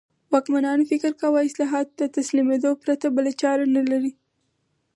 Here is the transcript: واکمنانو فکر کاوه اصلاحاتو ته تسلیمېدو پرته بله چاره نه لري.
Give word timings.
واکمنانو 0.33 0.83
فکر 0.91 1.11
کاوه 1.21 1.39
اصلاحاتو 1.47 1.93
ته 1.99 2.05
تسلیمېدو 2.17 2.71
پرته 2.83 3.05
بله 3.15 3.31
چاره 3.41 3.63
نه 3.75 3.81
لري. 3.91 4.11